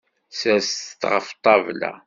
[0.39, 1.91] Serset-t ɣef ṭṭabla.